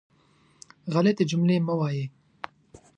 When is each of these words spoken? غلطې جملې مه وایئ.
غلطې 0.93 1.23
جملې 1.29 1.57
مه 1.67 1.73
وایئ. 1.79 2.05